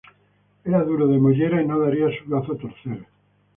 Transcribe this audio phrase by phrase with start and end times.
[0.65, 3.05] Era duro de mollera y no daría su brazo a torcer